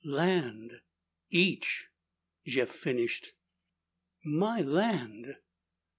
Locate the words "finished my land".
2.69-5.35